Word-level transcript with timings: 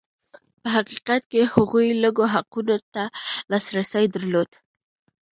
په 0.61 0.67
حقیقت 0.75 1.21
کې 1.31 1.41
هغوی 1.53 1.87
لږو 2.03 2.25
حقوقو 2.33 2.77
ته 2.93 3.03
لاسرسی 3.51 4.05
درلود. 4.15 4.49